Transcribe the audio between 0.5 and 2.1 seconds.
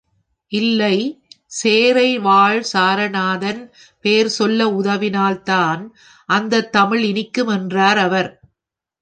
இல்லை, சேறை